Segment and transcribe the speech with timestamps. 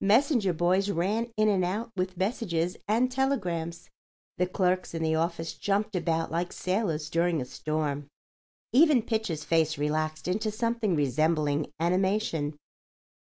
[0.00, 3.90] Messenger boys ran in and out with messages and telegrams.
[4.38, 8.06] The clerks in the office jumped about like sailors during a storm.
[8.72, 12.54] Even Pitcher's face relaxed into something resembling animation.